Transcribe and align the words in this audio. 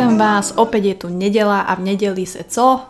Vítam 0.00 0.16
vás, 0.16 0.56
opäť 0.56 0.82
je 0.88 0.96
tu 1.04 1.08
nedela 1.12 1.60
a 1.60 1.76
v 1.76 1.92
nedeli 1.92 2.24
sa 2.24 2.40
co? 2.40 2.88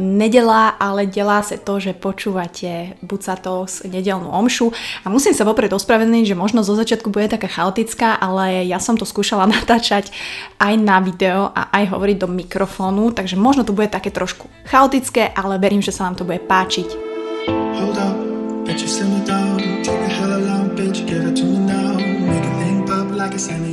Nedela, 0.00 0.72
ale 0.80 1.04
delá 1.04 1.44
sa 1.44 1.60
to, 1.60 1.76
že 1.76 1.92
počúvate 1.92 2.96
Bucatos 3.04 3.84
nedelnú 3.84 4.32
omšu 4.32 4.72
a 5.04 5.12
musím 5.12 5.36
sa 5.36 5.44
vopred 5.44 5.68
ospravedlniť, 5.68 6.32
že 6.32 6.40
možno 6.40 6.64
zo 6.64 6.72
začiatku 6.72 7.12
bude 7.12 7.28
taká 7.28 7.44
chaotická, 7.44 8.16
ale 8.16 8.64
ja 8.64 8.80
som 8.80 8.96
to 8.96 9.04
skúšala 9.04 9.44
natáčať 9.52 10.16
aj 10.56 10.80
na 10.80 11.04
video 11.04 11.52
a 11.52 11.76
aj 11.76 11.92
hovoriť 11.92 12.16
do 12.16 12.32
mikrofónu, 12.32 13.12
takže 13.12 13.36
možno 13.36 13.68
to 13.68 13.76
bude 13.76 13.92
také 13.92 14.08
trošku 14.08 14.48
chaotické, 14.64 15.28
ale 15.36 15.60
verím, 15.60 15.84
že 15.84 15.92
sa 15.92 16.08
vám 16.08 16.16
to 16.16 16.24
bude 16.24 16.40
páčiť. 16.48 16.88
Hold 17.84 17.89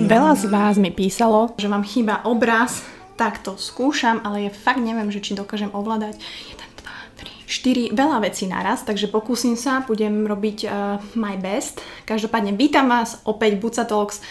Veľa 0.08 0.40
z 0.40 0.48
vás 0.48 0.80
mi 0.80 0.96
písalo, 0.96 1.52
že 1.60 1.68
vám 1.68 1.84
chýba 1.84 2.24
obraz, 2.24 2.88
tak 3.20 3.44
to 3.44 3.60
skúšam, 3.60 4.24
ale 4.24 4.48
ja 4.48 4.52
fakt 4.54 4.80
neviem, 4.80 5.12
že 5.12 5.20
či 5.20 5.36
dokážem 5.36 5.68
ovládať 5.76 6.16
1, 6.56 6.56
2, 6.56 7.92
3, 7.92 7.92
4, 7.92 7.92
veľa 7.92 8.18
vecí 8.24 8.48
naraz, 8.48 8.88
takže 8.88 9.12
pokúsim 9.12 9.60
sa, 9.60 9.84
budem 9.84 10.24
robiť 10.24 10.58
uh, 10.64 10.72
my 11.20 11.36
best. 11.36 11.84
Každopádne 12.08 12.56
vítam 12.56 12.88
vás 12.88 13.20
opäť 13.28 13.60
Buca 13.60 13.84
Talks, 13.84 14.24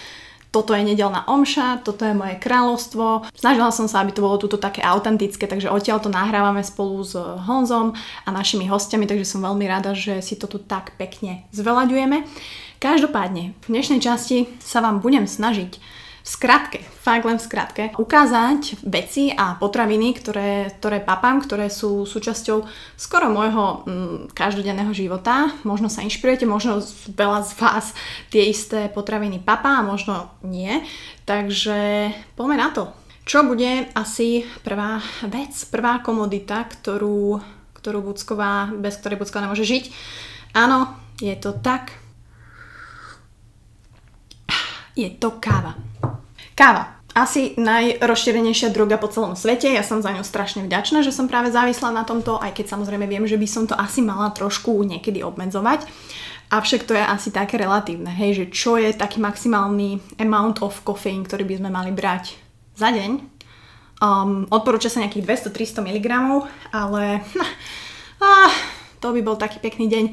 toto 0.56 0.72
je 0.72 0.88
nedelná 0.88 1.28
omša, 1.28 1.84
toto 1.84 2.08
je 2.08 2.16
moje 2.16 2.40
kráľovstvo. 2.40 3.28
Snažila 3.36 3.68
som 3.68 3.92
sa, 3.92 4.00
aby 4.00 4.16
to 4.16 4.24
bolo 4.24 4.40
tuto 4.40 4.56
také 4.56 4.80
autentické, 4.80 5.44
takže 5.44 5.68
odtiaľ 5.68 6.00
to 6.00 6.08
nahrávame 6.08 6.64
spolu 6.64 7.04
s 7.04 7.12
Honzom 7.18 7.92
a 8.24 8.28
našimi 8.32 8.64
hostiami, 8.64 9.04
takže 9.04 9.28
som 9.28 9.44
veľmi 9.44 9.68
rada, 9.68 9.92
že 9.92 10.24
si 10.24 10.32
to 10.32 10.48
tu 10.48 10.56
tak 10.56 10.96
pekne 10.96 11.44
zveľaďujeme. 11.52 12.24
Každopádne, 12.86 13.50
v 13.66 13.74
dnešnej 13.74 13.98
časti 13.98 14.46
sa 14.62 14.78
vám 14.78 15.02
budem 15.02 15.26
snažiť 15.26 15.74
v 15.74 15.82
skratke, 16.22 16.78
fakt 17.02 17.26
len 17.26 17.34
v 17.34 17.42
skratke, 17.42 17.84
ukázať 17.98 18.78
veci 18.86 19.34
a 19.34 19.58
potraviny, 19.58 20.14
ktoré, 20.14 20.70
ktoré 20.78 21.02
papám, 21.02 21.42
ktoré 21.42 21.66
sú 21.66 22.06
súčasťou 22.06 22.62
skoro 22.94 23.26
môjho 23.26 23.82
mm, 23.82 24.30
každodenného 24.38 24.94
života. 24.94 25.50
Možno 25.66 25.90
sa 25.90 26.06
inšpirujete, 26.06 26.46
možno 26.46 26.78
veľa 27.10 27.42
z 27.42 27.52
vás 27.58 27.90
tie 28.30 28.46
isté 28.46 28.86
potraviny 28.86 29.42
papá 29.42 29.82
a 29.82 29.86
možno 29.90 30.30
nie. 30.46 30.78
Takže 31.26 32.14
poďme 32.38 32.54
na 32.54 32.70
to. 32.70 32.94
Čo 33.26 33.50
bude 33.50 33.90
asi 33.98 34.46
prvá 34.62 35.02
vec, 35.26 35.58
prvá 35.74 35.98
komodita, 36.06 36.62
ktorú, 36.70 37.42
ktorú 37.82 37.98
Bucková, 38.14 38.70
bez 38.78 38.94
ktorej 39.02 39.18
Bucková 39.18 39.42
nemôže 39.42 39.66
žiť? 39.66 39.90
Áno, 40.54 40.94
je 41.18 41.34
to 41.34 41.50
tak, 41.50 42.05
je 44.96 45.08
to 45.12 45.36
káva. 45.36 45.76
Káva. 46.56 46.96
Asi 47.16 47.56
najrozšírenejšia 47.56 48.76
droga 48.76 49.00
po 49.00 49.08
celom 49.08 49.36
svete. 49.40 49.72
Ja 49.72 49.80
som 49.80 50.04
za 50.04 50.12
ňu 50.12 50.20
strašne 50.20 50.68
vďačná, 50.68 51.00
že 51.00 51.12
som 51.12 51.28
práve 51.28 51.48
závislá 51.48 51.88
na 51.88 52.04
tomto, 52.04 52.36
aj 52.36 52.52
keď 52.52 52.76
samozrejme 52.76 53.08
viem, 53.08 53.24
že 53.24 53.40
by 53.40 53.48
som 53.48 53.64
to 53.64 53.72
asi 53.72 54.04
mala 54.04 54.28
trošku 54.36 54.84
niekedy 54.84 55.24
obmedzovať. 55.24 55.88
Avšak 56.52 56.84
to 56.84 56.92
je 56.92 57.00
asi 57.00 57.32
také 57.32 57.56
relatívne, 57.56 58.12
hej, 58.12 58.44
že 58.44 58.44
čo 58.52 58.76
je 58.76 58.92
taký 58.92 59.18
maximálny 59.18 60.20
amount 60.20 60.60
of 60.60 60.84
coffeine, 60.84 61.24
ktorý 61.24 61.48
by 61.48 61.58
sme 61.58 61.70
mali 61.72 61.90
brať 61.90 62.36
za 62.76 62.92
deň. 62.92 63.10
Um, 63.96 64.44
odporúča 64.52 64.92
sa 64.92 65.00
nejakých 65.00 65.48
200-300 65.48 65.88
mg, 65.88 66.08
ale 66.68 67.24
ah, 68.20 68.52
to 69.00 69.08
by 69.16 69.20
bol 69.24 69.40
taký 69.40 69.56
pekný 69.56 69.88
deň 69.88 70.04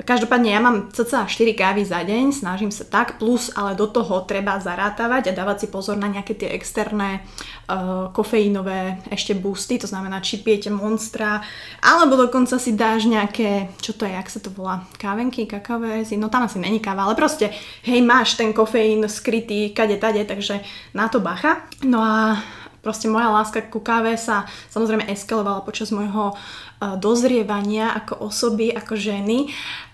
Každopádne 0.00 0.50
ja 0.50 0.58
mám 0.58 0.90
cca 0.90 1.28
4 1.28 1.52
kávy 1.54 1.86
za 1.86 2.02
deň, 2.02 2.32
snažím 2.34 2.72
sa 2.74 2.82
tak, 2.82 3.20
plus 3.20 3.52
ale 3.54 3.78
do 3.78 3.86
toho 3.86 4.24
treba 4.26 4.58
zarátavať 4.58 5.30
a 5.30 5.36
dávať 5.36 5.56
si 5.64 5.68
pozor 5.70 5.94
na 5.94 6.10
nejaké 6.10 6.34
tie 6.34 6.50
externé 6.50 7.22
uh, 7.68 8.10
kofeínové 8.10 8.98
ešte 9.12 9.36
boosty, 9.36 9.78
to 9.78 9.86
znamená, 9.86 10.18
či 10.18 10.42
pijete 10.42 10.74
monstra, 10.74 11.44
alebo 11.78 12.18
dokonca 12.18 12.58
si 12.58 12.74
dáš 12.74 13.06
nejaké, 13.06 13.70
čo 13.78 13.94
to 13.94 14.08
je, 14.08 14.16
jak 14.16 14.32
sa 14.32 14.40
to 14.42 14.50
volá, 14.50 14.82
kávenky, 14.98 15.46
kakaové, 15.46 16.02
no 16.18 16.32
tam 16.32 16.50
asi 16.50 16.58
není 16.58 16.82
káva, 16.82 17.06
ale 17.06 17.14
proste, 17.14 17.54
hej, 17.86 18.02
máš 18.02 18.34
ten 18.34 18.50
kofeín 18.50 19.06
skrytý 19.06 19.70
kade 19.70 20.00
tade, 20.02 20.24
takže 20.24 20.64
na 20.96 21.06
to 21.06 21.22
bacha. 21.22 21.62
No 21.86 22.02
a 22.02 22.42
proste 22.82 23.06
moja 23.06 23.30
láska 23.30 23.62
ku 23.70 23.78
káve 23.78 24.18
sa 24.18 24.44
samozrejme 24.74 25.06
eskalovala 25.08 25.62
počas 25.62 25.94
môjho 25.94 26.34
dozrievania 26.98 27.94
ako 27.94 28.26
osoby, 28.26 28.74
ako 28.74 28.98
ženy 28.98 29.48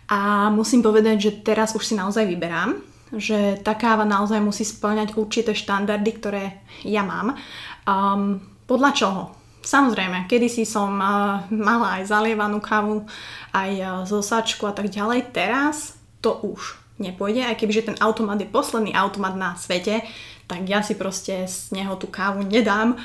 a 0.08 0.48
musím 0.48 0.80
povedať, 0.80 1.16
že 1.20 1.32
teraz 1.44 1.76
už 1.76 1.84
si 1.84 1.92
naozaj 1.92 2.24
vyberám, 2.24 2.80
že 3.12 3.60
tá 3.60 3.76
káva 3.76 4.08
naozaj 4.08 4.40
musí 4.40 4.64
splňať 4.64 5.20
určité 5.20 5.52
štandardy, 5.52 6.10
ktoré 6.16 6.44
ja 6.84 7.04
mám. 7.04 7.36
Um, 7.84 8.40
podľa 8.64 8.90
čoho? 8.96 9.22
Samozrejme, 9.60 10.24
kedysi 10.24 10.64
som 10.64 10.96
uh, 10.96 11.44
mala 11.52 12.00
aj 12.00 12.08
zalievanú 12.08 12.56
kávu, 12.60 13.04
aj 13.52 13.70
uh, 13.80 13.88
zo 14.08 14.24
sačku 14.24 14.64
a 14.64 14.72
tak 14.72 14.88
ďalej. 14.88 15.28
Teraz 15.32 16.00
to 16.24 16.40
už 16.40 16.80
nepôjde, 16.96 17.44
aj 17.44 17.60
kebyže 17.60 17.92
ten 17.92 17.96
automat 18.00 18.40
je 18.40 18.48
posledný 18.48 18.96
automat 18.96 19.36
na 19.36 19.60
svete, 19.60 20.02
tak 20.48 20.64
ja 20.64 20.80
si 20.80 20.96
proste 20.96 21.44
z 21.44 21.76
neho 21.76 21.94
tú 22.00 22.08
kávu 22.08 22.42
nedám. 22.42 22.96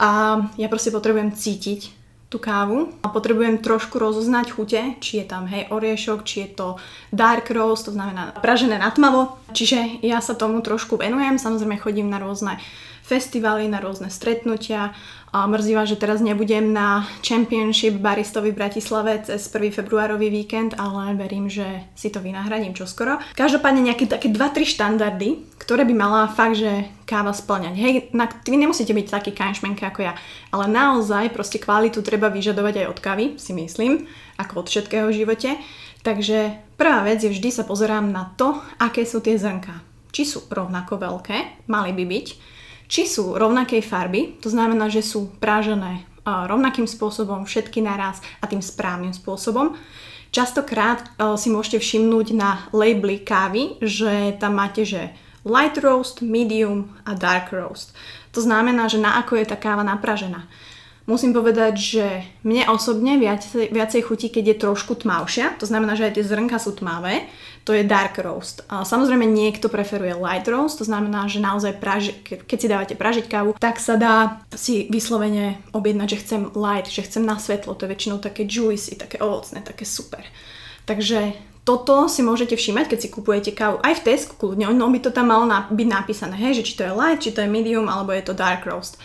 A 0.00 0.40
ja 0.56 0.68
proste 0.72 0.88
potrebujem 0.90 1.36
cítiť 1.36 1.92
tú 2.26 2.42
kávu 2.42 2.90
a 3.00 3.06
potrebujem 3.06 3.62
trošku 3.62 4.02
rozoznať 4.02 4.46
chute, 4.50 4.82
či 4.98 5.22
je 5.22 5.26
tam 5.30 5.46
hej 5.46 5.70
oriešok, 5.70 6.26
či 6.26 6.36
je 6.42 6.48
to 6.58 6.68
dark 7.14 7.54
roast, 7.54 7.86
to 7.86 7.94
znamená 7.94 8.34
pražené 8.42 8.82
na 8.82 8.90
tmavo. 8.90 9.38
Čiže 9.54 10.02
ja 10.02 10.18
sa 10.18 10.34
tomu 10.34 10.58
trošku 10.58 10.98
venujem, 10.98 11.38
samozrejme 11.38 11.78
chodím 11.78 12.10
na 12.10 12.18
rôzne 12.18 12.58
festivaly, 13.06 13.70
na 13.70 13.78
rôzne 13.78 14.10
stretnutia. 14.10 14.90
A 15.30 15.44
mrzí 15.46 15.76
že 15.84 16.00
teraz 16.00 16.24
nebudem 16.24 16.72
na 16.72 17.04
Championship 17.20 18.00
baristovi 18.00 18.50
v 18.50 18.58
Bratislave 18.58 19.20
cez 19.20 19.46
1. 19.52 19.68
februárový 19.68 20.32
víkend, 20.32 20.72
ale 20.80 21.12
verím, 21.12 21.46
že 21.46 21.86
si 21.92 22.08
to 22.08 22.24
vynahradím 22.24 22.72
čoskoro. 22.72 23.20
Každopádne 23.36 23.84
nejaké 23.84 24.08
také 24.08 24.32
2-3 24.32 24.64
štandardy, 24.64 25.44
ktoré 25.60 25.84
by 25.84 25.94
mala 25.94 26.32
fakt, 26.32 26.56
že 26.56 26.88
káva 27.04 27.36
splňať. 27.36 27.74
Hej, 27.76 27.92
na, 28.16 28.26
vy 28.26 28.56
nemusíte 28.56 28.96
byť 28.96 29.06
taký 29.12 29.30
kanšmenka 29.36 29.92
ako 29.92 30.08
ja, 30.08 30.16
ale 30.50 30.72
naozaj 30.72 31.36
proste 31.36 31.60
kvalitu 31.60 32.00
treba 32.00 32.32
vyžadovať 32.32 32.82
aj 32.82 32.86
od 32.90 32.98
kávy, 32.98 33.24
si 33.36 33.52
myslím, 33.52 34.08
ako 34.40 34.64
od 34.64 34.66
všetkého 34.72 35.06
v 35.12 35.16
živote. 35.20 35.50
Takže 36.00 36.54
prvá 36.80 37.04
vec 37.04 37.20
je 37.20 37.28
vždy 37.28 37.50
sa 37.52 37.68
pozerám 37.68 38.08
na 38.08 38.32
to, 38.40 38.56
aké 38.80 39.04
sú 39.04 39.20
tie 39.20 39.36
zrnka. 39.36 39.84
Či 40.16 40.22
sú 40.24 40.38
rovnako 40.48 40.96
veľké, 40.96 41.68
mali 41.68 41.92
by 41.92 42.04
byť, 42.08 42.55
či 42.86 43.06
sú 43.06 43.34
rovnakej 43.34 43.82
farby, 43.82 44.38
to 44.42 44.50
znamená, 44.50 44.90
že 44.90 45.02
sú 45.02 45.30
prážené 45.38 46.06
rovnakým 46.26 46.90
spôsobom, 46.90 47.46
všetky 47.46 47.78
naraz 47.82 48.18
a 48.42 48.50
tým 48.50 48.58
správnym 48.58 49.14
spôsobom. 49.14 49.78
Častokrát 50.34 51.06
si 51.38 51.48
môžete 51.54 51.78
všimnúť 51.78 52.34
na 52.34 52.66
labely 52.74 53.22
kávy, 53.22 53.78
že 53.78 54.34
tam 54.42 54.58
máte, 54.58 54.82
že 54.82 55.14
light 55.46 55.78
roast, 55.78 56.26
medium 56.26 56.90
a 57.06 57.14
dark 57.14 57.54
roast. 57.54 57.94
To 58.34 58.42
znamená, 58.42 58.90
že 58.90 58.98
na 58.98 59.22
ako 59.22 59.38
je 59.38 59.46
tá 59.46 59.56
káva 59.56 59.86
napražená. 59.86 60.50
Musím 61.06 61.30
povedať, 61.30 61.74
že 61.78 62.06
mne 62.42 62.66
osobne 62.66 63.14
viacej, 63.14 63.70
viacej 63.70 64.02
chutí, 64.10 64.26
keď 64.26 64.44
je 64.50 64.62
trošku 64.66 65.06
tmavšia, 65.06 65.54
to 65.54 65.62
znamená, 65.62 65.94
že 65.94 66.10
aj 66.10 66.18
tie 66.18 66.26
zrnka 66.26 66.58
sú 66.58 66.74
tmavé, 66.74 67.30
to 67.62 67.70
je 67.70 67.86
dark 67.86 68.18
roast. 68.18 68.66
A 68.66 68.82
samozrejme 68.82 69.22
niekto 69.22 69.70
preferuje 69.70 70.18
light 70.18 70.50
roast, 70.50 70.82
to 70.82 70.86
znamená, 70.86 71.30
že 71.30 71.38
naozaj 71.38 71.78
praži, 71.78 72.10
keď 72.26 72.58
si 72.58 72.66
dávate 72.66 72.94
pražiť 72.98 73.30
kávu, 73.30 73.54
tak 73.54 73.78
sa 73.78 73.94
dá 73.94 74.42
si 74.50 74.90
vyslovene 74.90 75.62
objednať, 75.70 76.08
že 76.10 76.20
chcem 76.26 76.42
light, 76.58 76.90
že 76.90 77.06
chcem 77.06 77.22
na 77.22 77.38
svetlo, 77.38 77.78
to 77.78 77.86
je 77.86 77.92
väčšinou 77.94 78.18
také 78.18 78.42
juicy, 78.42 78.98
také 78.98 79.22
ovocné, 79.22 79.62
také 79.62 79.86
super. 79.86 80.26
Takže 80.90 81.38
toto 81.62 82.10
si 82.10 82.26
môžete 82.26 82.58
všímať, 82.58 82.90
keď 82.90 82.98
si 82.98 83.14
kupujete 83.14 83.50
kávu 83.54 83.78
aj 83.82 84.02
v 84.02 84.04
Tesco 84.10 84.34
kľudne, 84.38 84.70
no 84.74 84.90
by 84.90 84.98
to 85.02 85.14
tam 85.14 85.30
malo 85.30 85.46
byť 85.50 85.86
napísané, 85.86 86.34
hej, 86.34 86.62
že 86.62 86.66
či 86.66 86.74
to 86.78 86.86
je 86.86 86.94
light, 86.94 87.22
či 87.22 87.30
to 87.30 87.42
je 87.42 87.50
medium, 87.50 87.86
alebo 87.86 88.10
je 88.10 88.26
to 88.26 88.34
dark 88.34 88.66
roast. 88.66 88.98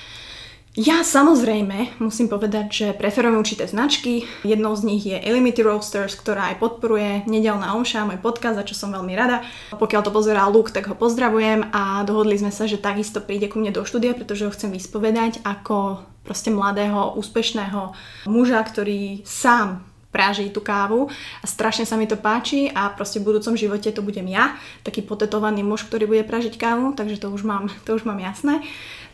Ja 0.72 1.04
samozrejme 1.04 2.00
musím 2.00 2.32
povedať, 2.32 2.66
že 2.72 2.88
preferujem 2.96 3.36
určité 3.36 3.68
značky. 3.68 4.24
Jednou 4.48 4.72
z 4.72 4.88
nich 4.88 5.04
je 5.04 5.20
Elimity 5.20 5.68
Roasters, 5.68 6.16
ktorá 6.16 6.48
aj 6.48 6.64
podporuje 6.64 7.28
nedelná 7.28 7.76
omša, 7.76 8.08
môj 8.08 8.24
podcast, 8.24 8.56
za 8.56 8.64
čo 8.64 8.80
som 8.80 8.96
veľmi 8.96 9.12
rada. 9.12 9.44
Pokiaľ 9.76 10.02
to 10.08 10.16
pozerá 10.16 10.48
Luke, 10.48 10.72
tak 10.72 10.88
ho 10.88 10.96
pozdravujem 10.96 11.76
a 11.76 12.08
dohodli 12.08 12.40
sme 12.40 12.56
sa, 12.56 12.72
že 12.72 12.80
takisto 12.80 13.20
príde 13.20 13.52
ku 13.52 13.60
mne 13.60 13.76
do 13.76 13.84
štúdia, 13.84 14.16
pretože 14.16 14.48
ho 14.48 14.56
chcem 14.56 14.72
vyspovedať 14.72 15.44
ako 15.44 16.08
proste 16.24 16.56
mladého, 16.56 17.20
úspešného 17.20 17.92
muža, 18.32 18.64
ktorý 18.64 19.28
sám 19.28 19.91
práži 20.12 20.52
tú 20.52 20.60
kávu 20.60 21.08
a 21.42 21.46
strašne 21.48 21.88
sa 21.88 21.96
mi 21.96 22.06
to 22.06 22.20
páči 22.20 22.68
a 22.72 22.92
proste 22.92 23.24
v 23.24 23.32
budúcom 23.32 23.56
živote 23.56 23.90
to 23.90 24.04
budem 24.04 24.28
ja, 24.28 24.60
taký 24.84 25.02
potetovaný 25.02 25.64
muž, 25.64 25.88
ktorý 25.88 26.06
bude 26.06 26.24
pražiť 26.28 26.60
kávu, 26.60 26.94
takže 26.94 27.18
to 27.18 27.32
už 27.32 27.48
mám, 27.48 27.72
to 27.88 27.96
už 27.96 28.04
mám 28.04 28.20
jasné. 28.20 28.62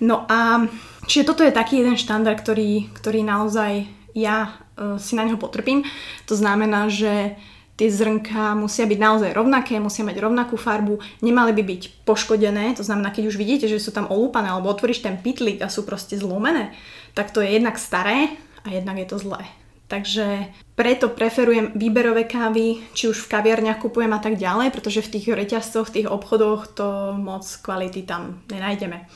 No 0.02 0.26
a 0.30 0.68
čiže 1.06 1.30
toto 1.30 1.42
je 1.46 1.54
taký 1.54 1.82
jeden 1.82 1.98
štandard, 1.98 2.38
ktorý, 2.38 2.90
ktorý 2.98 3.26
naozaj 3.26 3.90
ja 4.18 4.58
uh, 4.78 4.98
si 4.98 5.14
na 5.14 5.26
neho 5.26 5.38
potrpím. 5.38 5.86
To 6.26 6.34
znamená, 6.34 6.90
že 6.90 7.38
tie 7.78 7.94
zrnka 7.94 8.58
musia 8.58 8.90
byť 8.90 8.98
naozaj 8.98 9.32
rovnaké, 9.38 9.78
musia 9.78 10.02
mať 10.02 10.18
rovnakú 10.18 10.58
farbu, 10.58 10.98
nemali 11.22 11.54
by 11.54 11.62
byť 11.62 11.82
poškodené, 12.10 12.74
to 12.74 12.82
znamená, 12.82 13.14
keď 13.14 13.30
už 13.30 13.38
vidíte, 13.38 13.70
že 13.70 13.78
sú 13.78 13.94
tam 13.94 14.10
olúpané 14.10 14.50
alebo 14.50 14.74
otvoríš 14.74 15.06
ten 15.06 15.22
pitlik 15.22 15.62
a 15.62 15.70
sú 15.70 15.86
proste 15.86 16.18
zlomené, 16.18 16.74
tak 17.14 17.30
to 17.30 17.38
je 17.46 17.54
jednak 17.54 17.78
staré 17.78 18.34
a 18.66 18.74
jednak 18.74 18.98
je 18.98 19.08
to 19.14 19.22
zlé. 19.22 19.46
Takže 19.88 20.52
preto 20.76 21.08
preferujem 21.08 21.72
výberové 21.72 22.28
kávy, 22.28 22.84
či 22.92 23.08
už 23.08 23.24
v 23.24 23.32
kaviarniach 23.40 23.80
kupujem 23.80 24.12
a 24.12 24.20
tak 24.20 24.36
ďalej, 24.36 24.76
pretože 24.76 25.00
v 25.00 25.12
tých 25.16 25.32
reťazcoch, 25.32 25.88
v 25.88 25.96
tých 25.96 26.08
obchodoch 26.12 26.76
to 26.76 27.16
moc 27.16 27.48
kvality 27.64 28.04
tam 28.04 28.44
nenájdeme. 28.52 29.08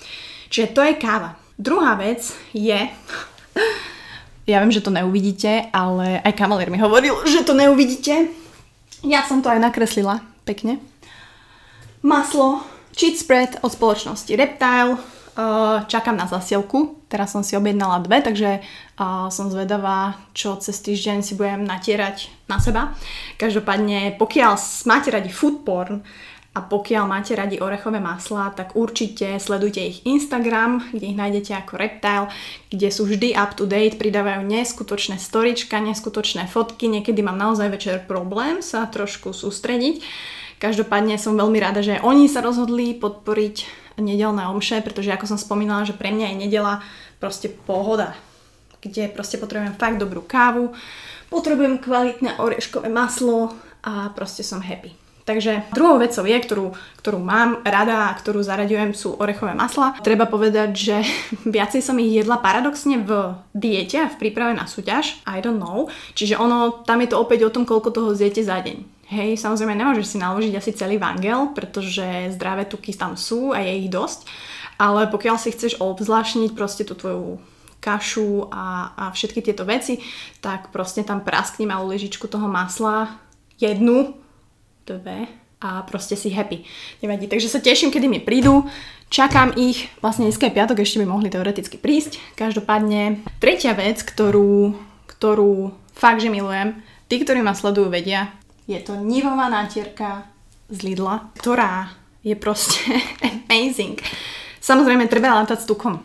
Čiže 0.47 0.71
to 0.71 0.81
je 0.87 0.95
káva. 0.95 1.35
Druhá 1.59 1.99
vec 1.99 2.23
je, 2.55 2.87
ja 4.51 4.57
viem, 4.63 4.71
že 4.71 4.79
to 4.79 4.95
neuvidíte, 4.95 5.67
ale 5.75 6.23
aj 6.23 6.39
kamalér 6.39 6.71
mi 6.71 6.79
hovoril, 6.79 7.19
že 7.27 7.43
to 7.43 7.51
neuvidíte. 7.51 8.31
Ja 9.03 9.27
som 9.27 9.43
to 9.43 9.51
aj 9.51 9.59
nakreslila 9.59 10.23
pekne. 10.47 10.79
Maslo, 11.99 12.63
cheat 12.95 13.19
spread 13.19 13.59
od 13.59 13.75
spoločnosti 13.75 14.31
Reptile, 14.39 14.97
čakám 15.87 16.15
na 16.19 16.27
zasielku. 16.27 16.99
Teraz 17.07 17.31
som 17.35 17.43
si 17.43 17.55
objednala 17.55 18.03
dve, 18.03 18.23
takže 18.23 18.63
som 19.31 19.47
zvedavá, 19.51 20.15
čo 20.31 20.55
cez 20.59 20.79
týždeň 20.79 21.23
si 21.23 21.35
budem 21.35 21.63
natierať 21.63 22.31
na 22.47 22.59
seba. 22.59 22.95
Každopádne, 23.39 24.15
pokiaľ 24.19 24.59
máte 24.87 25.09
radi 25.11 25.31
food 25.31 25.67
porn 25.67 26.03
a 26.51 26.59
pokiaľ 26.59 27.03
máte 27.07 27.31
radi 27.31 27.63
orechové 27.63 28.03
maslá, 28.03 28.51
tak 28.51 28.75
určite 28.75 29.39
sledujte 29.39 29.79
ich 29.79 30.03
Instagram, 30.03 30.83
kde 30.91 31.15
ich 31.15 31.19
nájdete 31.19 31.51
ako 31.63 31.79
Reptile, 31.79 32.27
kde 32.67 32.91
sú 32.91 33.07
vždy 33.07 33.39
up 33.39 33.55
to 33.55 33.63
date, 33.63 33.95
pridávajú 33.95 34.43
neskutočné 34.43 35.15
storička, 35.15 35.79
neskutočné 35.79 36.51
fotky, 36.51 36.91
niekedy 36.91 37.23
mám 37.23 37.39
naozaj 37.39 37.71
večer 37.71 37.95
problém 38.03 38.59
sa 38.59 38.83
trošku 38.83 39.31
sústrediť. 39.31 40.03
Každopádne 40.59 41.15
som 41.15 41.39
veľmi 41.39 41.57
rada, 41.57 41.79
že 41.79 42.03
oni 42.03 42.27
sa 42.27 42.43
rozhodli 42.43 42.99
podporiť 42.99 43.80
nedelné 43.99 44.47
omše, 44.47 44.79
pretože 44.79 45.11
ako 45.11 45.35
som 45.35 45.39
spomínala, 45.39 45.87
že 45.87 45.97
pre 45.97 46.13
mňa 46.13 46.31
je 46.31 46.41
nedela 46.47 46.85
proste 47.19 47.51
pohoda, 47.51 48.15
kde 48.79 49.11
proste 49.11 49.37
potrebujem 49.37 49.77
fakt 49.77 49.99
dobrú 49.99 50.23
kávu, 50.23 50.71
potrebujem 51.29 51.79
kvalitné 51.79 52.39
oreškové 52.39 52.87
maslo 52.89 53.55
a 53.81 54.11
proste 54.13 54.43
som 54.43 54.61
happy. 54.61 55.01
Takže 55.21 55.69
druhou 55.71 56.01
vecou 56.01 56.25
je, 56.25 56.33
ktorú, 56.33 56.67
ktorú 56.97 57.19
mám 57.21 57.61
rada 57.61 58.09
a 58.09 58.17
ktorú 58.17 58.41
zaraďujem, 58.41 58.97
sú 58.97 59.15
orechové 59.21 59.53
masla. 59.53 59.93
Treba 60.01 60.25
povedať, 60.25 60.69
že 60.73 60.97
viacej 61.55 61.81
som 61.85 62.01
ich 62.01 62.11
jedla 62.19 62.41
paradoxne 62.41 62.99
v 62.99 63.37
diete 63.53 64.01
a 64.01 64.11
v 64.11 64.17
príprave 64.17 64.57
na 64.57 64.65
súťaž. 64.65 65.21
I 65.29 65.39
don't 65.39 65.61
know. 65.61 65.87
Čiže 66.17 66.41
ono, 66.41 66.83
tam 66.83 67.05
je 67.05 67.13
to 67.13 67.21
opäť 67.21 67.45
o 67.47 67.53
tom, 67.53 67.69
koľko 67.69 67.93
toho 67.93 68.09
zjete 68.17 68.41
za 68.41 68.59
deň. 68.59 69.00
Hej, 69.11 69.43
samozrejme 69.43 69.75
nemôžeš 69.75 70.15
si 70.15 70.17
naložiť 70.23 70.53
asi 70.55 70.71
celý 70.71 70.95
vangel, 70.95 71.51
pretože 71.51 72.31
zdravé 72.31 72.63
tuky 72.63 72.95
tam 72.95 73.19
sú 73.19 73.51
a 73.51 73.59
je 73.59 73.83
ich 73.83 73.91
dosť, 73.91 74.23
ale 74.79 75.11
pokiaľ 75.11 75.35
si 75.35 75.51
chceš 75.51 75.83
obzvlášniť 75.83 76.55
proste 76.55 76.87
tú 76.87 76.95
tvoju 76.95 77.43
kašu 77.83 78.47
a, 78.47 78.95
a 78.95 79.03
všetky 79.11 79.43
tieto 79.43 79.67
veci, 79.67 79.99
tak 80.39 80.71
proste 80.71 81.03
tam 81.03 81.27
praskni 81.27 81.67
malú 81.67 81.91
ležičku 81.91 82.31
toho 82.31 82.47
masla, 82.47 83.19
jednu, 83.59 84.15
dve 84.87 85.27
a 85.59 85.83
proste 85.83 86.15
si 86.15 86.31
happy. 86.31 86.63
Nevadí. 87.03 87.27
Takže 87.27 87.51
sa 87.51 87.59
teším, 87.59 87.91
kedy 87.91 88.07
mi 88.07 88.23
prídu. 88.23 88.65
Čakám 89.11 89.59
ich, 89.59 89.91
vlastne 89.99 90.25
dneska 90.25 90.47
je 90.47 90.55
piatok, 90.55 90.81
ešte 90.81 91.03
by 91.03 91.05
mohli 91.05 91.27
teoreticky 91.27 91.75
prísť. 91.75 92.17
Každopádne, 92.39 93.27
tretia 93.43 93.75
vec, 93.75 94.01
ktorú, 94.07 94.71
ktorú 95.05 95.75
fakt, 95.91 96.23
že 96.23 96.31
milujem, 96.31 96.79
tí, 97.11 97.19
ktorí 97.19 97.43
ma 97.43 97.51
sledujú, 97.51 97.91
vedia, 97.91 98.31
je 98.71 98.79
to 98.79 98.95
nivová 98.95 99.51
nátierka 99.51 100.23
z 100.71 100.87
Lidla, 100.87 101.27
ktorá 101.35 101.91
je 102.23 102.35
proste 102.39 102.79
amazing. 103.51 103.99
Samozrejme, 104.63 105.11
treba 105.11 105.35
rátať 105.35 105.65
s 105.65 105.69
tukom. 105.69 105.99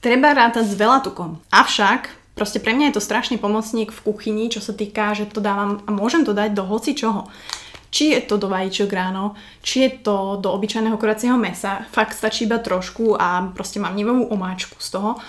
Treba 0.00 0.32
rátať 0.32 0.72
s 0.72 0.74
veľa 0.74 1.04
tukom. 1.04 1.38
Avšak, 1.52 2.32
proste 2.32 2.58
pre 2.58 2.72
mňa 2.72 2.90
je 2.90 2.96
to 2.96 3.02
strašný 3.04 3.36
pomocník 3.36 3.92
v 3.92 4.02
kuchyni, 4.08 4.48
čo 4.48 4.64
sa 4.64 4.72
týka, 4.72 5.12
že 5.12 5.28
to 5.28 5.44
dávam 5.44 5.84
a 5.84 5.90
môžem 5.92 6.24
to 6.24 6.32
dať 6.32 6.56
do 6.56 6.64
hoci 6.64 6.96
čoho. 6.96 7.28
Či 7.92 8.16
je 8.16 8.20
to 8.24 8.40
do 8.40 8.48
vajíčok 8.48 8.88
ráno, 8.88 9.36
či 9.60 9.84
je 9.84 9.90
to 10.00 10.40
do 10.40 10.48
obyčajného 10.48 10.96
kuracieho 10.96 11.36
mesa, 11.36 11.84
fakt 11.92 12.16
stačí 12.16 12.48
iba 12.48 12.56
trošku 12.56 13.20
a 13.20 13.52
proste 13.52 13.84
mám 13.84 13.92
nivovú 13.92 14.32
omáčku 14.32 14.80
z 14.80 14.96
toho. 14.96 15.20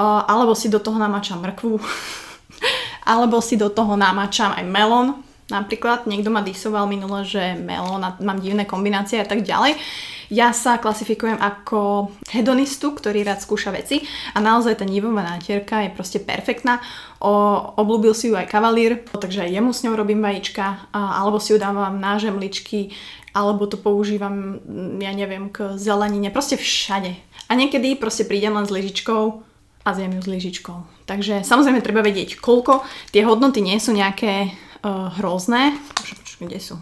Alebo 0.00 0.56
si 0.56 0.72
do 0.72 0.80
toho 0.80 0.96
namáčam 0.96 1.44
mrkvu, 1.44 1.76
alebo 3.12 3.44
si 3.44 3.60
do 3.60 3.68
toho 3.68 4.00
namáčam 4.00 4.56
aj 4.56 4.64
melón, 4.64 5.25
Napríklad 5.46 6.10
niekto 6.10 6.34
ma 6.34 6.42
disoval 6.42 6.90
minule, 6.90 7.22
že 7.22 7.54
melón 7.54 8.02
a 8.02 8.18
mám 8.18 8.42
divné 8.42 8.66
kombinácie 8.66 9.22
a 9.22 9.26
tak 9.28 9.46
ďalej. 9.46 9.78
Ja 10.26 10.50
sa 10.50 10.82
klasifikujem 10.82 11.38
ako 11.38 12.10
hedonistu, 12.34 12.90
ktorý 12.90 13.22
rád 13.22 13.46
skúša 13.46 13.70
veci 13.70 14.02
a 14.34 14.42
naozaj 14.42 14.82
tá 14.82 14.86
nivová 14.86 15.22
nátierka 15.22 15.86
je 15.86 15.94
proste 15.94 16.18
perfektná. 16.18 16.82
O, 17.22 17.30
oblúbil 17.78 18.10
si 18.10 18.26
ju 18.26 18.34
aj 18.34 18.50
kavalír, 18.50 19.06
takže 19.06 19.46
aj 19.46 19.54
jemu 19.54 19.70
s 19.70 19.86
ňou 19.86 19.94
robím 19.94 20.18
vajíčka, 20.18 20.90
a, 20.90 21.22
alebo 21.22 21.38
si 21.38 21.54
ju 21.54 21.62
dávam 21.62 22.02
na 22.02 22.18
žemličky, 22.18 22.90
alebo 23.30 23.70
to 23.70 23.78
používam, 23.78 24.58
ja 24.98 25.14
neviem, 25.14 25.46
k 25.46 25.78
zelenine, 25.78 26.34
proste 26.34 26.58
všade. 26.58 27.14
A 27.46 27.52
niekedy 27.54 27.94
proste 27.94 28.26
prídem 28.26 28.50
len 28.50 28.66
s 28.66 28.74
lyžičkou 28.74 29.46
a 29.86 29.88
zjem 29.94 30.18
ju 30.18 30.22
s 30.26 30.28
lyžičkou. 30.28 31.06
Takže 31.06 31.46
samozrejme 31.46 31.86
treba 31.86 32.02
vedieť, 32.02 32.42
koľko. 32.42 32.82
Tie 33.14 33.22
hodnoty 33.22 33.62
nie 33.62 33.78
sú 33.78 33.94
nejaké 33.94 34.50
uh, 34.86 35.10
hrozné. 35.18 35.74
Kde 36.38 36.62
sú? 36.62 36.78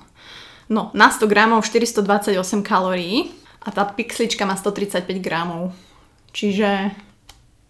No, 0.68 0.92
na 0.92 1.08
100 1.08 1.24
gramov 1.24 1.64
428 1.64 2.36
kalórií 2.60 3.32
a 3.64 3.72
tá 3.72 3.88
pixlička 3.88 4.44
má 4.44 4.56
135 4.60 5.08
gramov. 5.24 5.72
Čiže 6.36 6.92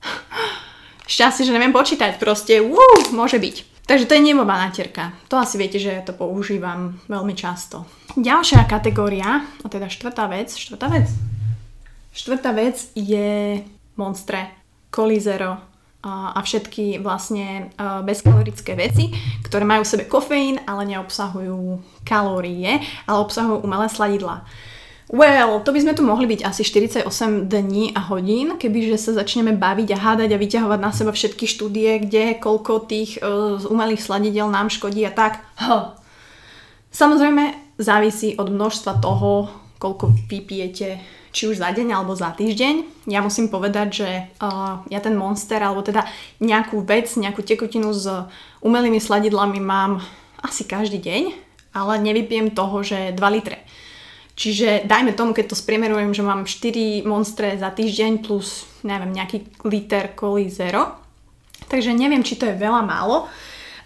šťastie, 1.14 1.46
že 1.46 1.54
neviem 1.54 1.70
počítať, 1.70 2.18
proste 2.18 2.58
uh, 2.58 3.14
môže 3.14 3.38
byť. 3.38 3.74
Takže 3.84 4.08
to 4.08 4.16
je 4.16 4.26
nebová 4.32 4.56
natierka. 4.64 5.12
To 5.28 5.36
asi 5.36 5.60
viete, 5.60 5.76
že 5.76 6.00
to 6.08 6.16
používam 6.16 6.96
veľmi 7.04 7.36
často. 7.36 7.84
Ďalšia 8.16 8.64
kategória, 8.64 9.44
a 9.44 9.66
teda 9.68 9.92
štvrtá 9.92 10.24
vec, 10.24 10.56
štvrtá 10.56 10.88
vec? 10.88 11.06
Štvrtá 12.16 12.56
vec 12.56 12.80
je 12.96 13.60
Monstre, 14.00 14.56
Colizero, 14.88 15.73
a 16.04 16.36
všetky 16.36 17.00
vlastne 17.00 17.72
bezkalorické 18.04 18.76
veci, 18.76 19.08
ktoré 19.40 19.64
majú 19.64 19.88
v 19.88 19.92
sebe 19.96 20.04
kofeín, 20.04 20.60
ale 20.68 20.84
neobsahujú 20.84 21.80
kalórie, 22.04 22.84
ale 23.08 23.16
obsahujú 23.24 23.64
umelé 23.64 23.88
sladidla. 23.88 24.44
Well, 25.12 25.60
to 25.60 25.72
by 25.72 25.84
sme 25.84 25.92
tu 25.92 26.00
mohli 26.00 26.24
byť 26.24 26.48
asi 26.48 26.64
48 26.64 27.04
dní 27.52 27.92
a 27.92 28.00
hodín, 28.08 28.56
kebyže 28.56 28.96
sa 28.96 29.12
začneme 29.12 29.52
baviť 29.52 29.92
a 29.92 30.00
hádať 30.00 30.32
a 30.32 30.40
vyťahovať 30.40 30.80
na 30.80 30.90
seba 30.96 31.12
všetky 31.12 31.44
štúdie, 31.44 32.08
kde 32.08 32.40
koľko 32.40 32.88
tých 32.88 33.20
uh, 33.20 33.60
umelých 33.68 34.00
sladidel 34.00 34.48
nám 34.48 34.72
škodí 34.72 35.04
a 35.04 35.12
tak. 35.12 35.44
Huh. 35.60 35.92
Samozrejme, 36.88 37.76
závisí 37.76 38.32
od 38.40 38.48
množstva 38.48 39.04
toho, 39.04 39.52
koľko 39.76 40.08
vypijete 40.24 40.96
či 41.34 41.50
už 41.50 41.58
za 41.58 41.74
deň 41.74 41.90
alebo 41.90 42.14
za 42.14 42.30
týždeň. 42.30 43.04
Ja 43.10 43.18
musím 43.18 43.50
povedať, 43.50 43.88
že 43.90 44.08
uh, 44.38 44.86
ja 44.86 45.02
ten 45.02 45.18
monster 45.18 45.58
alebo 45.58 45.82
teda 45.82 46.06
nejakú 46.38 46.86
vec, 46.86 47.10
nejakú 47.18 47.42
tekutinu 47.42 47.90
s 47.90 48.06
umelými 48.62 49.02
sladidlami 49.02 49.58
mám 49.58 49.98
asi 50.38 50.62
každý 50.62 51.02
deň, 51.02 51.22
ale 51.74 51.98
nevypijem 51.98 52.54
toho, 52.54 52.86
že 52.86 53.10
2 53.10 53.18
litre. 53.34 53.58
Čiže 54.34 54.86
dajme 54.86 55.14
tomu, 55.14 55.34
keď 55.34 55.54
to 55.54 55.56
spriemerujem, 55.58 56.14
že 56.14 56.22
mám 56.22 56.46
4 56.46 57.02
monstre 57.02 57.58
za 57.58 57.70
týždeň 57.70 58.22
plus, 58.22 58.66
neviem, 58.86 59.10
nejaký 59.10 59.66
liter 59.66 60.14
koli 60.14 60.46
zero. 60.50 61.02
Takže 61.66 61.94
neviem, 61.94 62.22
či 62.22 62.38
to 62.38 62.46
je 62.46 62.58
veľa 62.58 62.82
málo. 62.82 63.26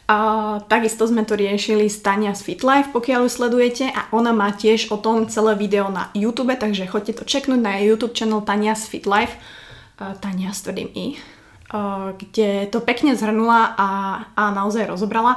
A 0.09 0.17
takisto 0.73 1.05
sme 1.05 1.29
to 1.29 1.37
riešili 1.37 1.85
s 1.85 2.01
Tania 2.01 2.33
z 2.33 2.41
FitLife, 2.41 2.97
pokiaľ 2.97 3.29
ju 3.29 3.31
sledujete 3.31 3.93
a 3.93 4.09
ona 4.09 4.33
má 4.33 4.49
tiež 4.57 4.89
o 4.89 4.97
tom 4.97 5.29
celé 5.29 5.53
video 5.53 5.93
na 5.93 6.09
YouTube, 6.17 6.57
takže 6.57 6.89
choďte 6.89 7.21
to 7.21 7.25
čeknúť 7.29 7.61
na 7.61 7.77
YouTube 7.77 8.17
channel 8.17 8.41
Tania 8.41 8.73
z 8.73 8.89
FitLife, 8.89 9.37
uh, 9.37 10.17
Tania 10.17 10.57
s 10.57 10.65
tvrdým 10.65 10.89
i, 10.97 11.07
uh, 11.77 12.17
kde 12.17 12.73
to 12.73 12.81
pekne 12.81 13.13
zhrnula 13.21 13.77
a, 13.77 13.89
a 14.33 14.43
naozaj 14.49 14.89
rozobrala. 14.89 15.37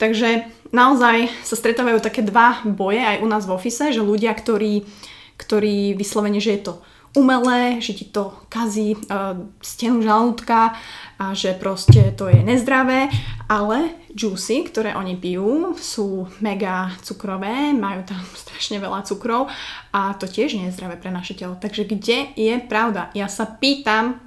Takže 0.00 0.48
naozaj 0.72 1.28
sa 1.44 1.56
stretávajú 1.56 2.00
také 2.00 2.24
dva 2.24 2.64
boje 2.64 3.04
aj 3.04 3.20
u 3.20 3.28
nás 3.28 3.44
v 3.44 3.52
office, 3.52 3.92
že 3.92 4.00
ľudia, 4.00 4.32
ktorí, 4.32 4.88
ktorí 5.36 5.92
vyslovene, 5.92 6.40
že 6.40 6.56
je 6.56 6.72
to 6.72 6.80
umelé, 7.16 7.80
že 7.80 7.96
ti 7.96 8.04
to 8.04 8.30
kazí 8.52 8.94
uh, 8.94 9.34
stenu 9.64 10.04
žalúdka 10.04 10.76
a 11.16 11.32
že 11.32 11.56
proste 11.56 12.12
to 12.12 12.28
je 12.28 12.44
nezdravé, 12.44 13.08
ale 13.48 13.96
juicy, 14.12 14.68
ktoré 14.68 14.92
oni 14.92 15.16
pijú, 15.16 15.72
sú 15.80 16.28
mega 16.44 16.92
cukrové, 17.00 17.72
majú 17.72 18.04
tam 18.04 18.20
strašne 18.44 18.76
veľa 18.76 19.02
cukrov 19.08 19.48
a 19.90 20.12
to 20.14 20.28
tiež 20.28 20.60
nie 20.60 20.68
je 20.68 20.76
zdravé 20.76 21.00
pre 21.00 21.08
naše 21.08 21.32
telo. 21.32 21.56
Takže 21.56 21.88
kde 21.88 22.36
je 22.36 22.54
pravda? 22.60 23.08
Ja 23.16 23.32
sa 23.32 23.48
pýtam, 23.48 24.20